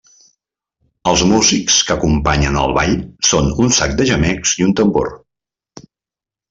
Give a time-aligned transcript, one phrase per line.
[1.11, 2.97] Els músics que acompanyen el ball
[3.33, 5.17] són un sac de gemecs i un tambor.